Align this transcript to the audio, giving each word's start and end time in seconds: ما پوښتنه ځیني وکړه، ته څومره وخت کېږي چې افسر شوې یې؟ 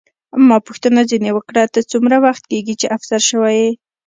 ما 0.47 0.57
پوښتنه 0.67 0.99
ځیني 1.09 1.31
وکړه، 1.33 1.63
ته 1.73 1.79
څومره 1.91 2.17
وخت 2.25 2.43
کېږي 2.51 2.73
چې 2.81 2.91
افسر 2.97 3.21
شوې 3.29 3.51
یې؟ 3.61 3.69